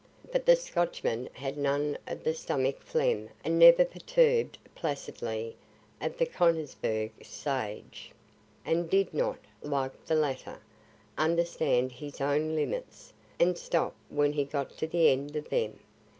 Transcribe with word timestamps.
But 0.31 0.47
the 0.47 0.55
Scotchman 0.55 1.29
had 1.31 1.59
none 1.59 1.95
of 2.07 2.23
the 2.23 2.33
stomachic 2.33 2.81
phlegm 2.81 3.29
and 3.43 3.59
never 3.59 3.85
perturb'd 3.85 4.57
placidity 4.73 5.55
of 6.01 6.17
the 6.17 6.25
Konigsberg 6.25 7.11
sage, 7.23 8.09
and 8.65 8.89
did 8.89 9.13
not, 9.13 9.37
like 9.61 10.03
the 10.07 10.15
latter, 10.15 10.57
understand 11.19 11.91
his 11.91 12.19
own 12.19 12.55
limits, 12.55 13.13
and 13.39 13.55
stop 13.59 13.93
when 14.09 14.33
he 14.33 14.43
got 14.43 14.75
to 14.77 14.87
the 14.87 15.09
end 15.09 15.35
of 15.35 15.49
them. 15.49 15.77